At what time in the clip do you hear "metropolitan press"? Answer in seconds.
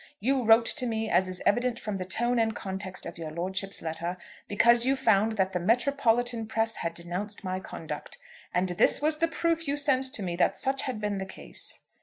5.59-6.77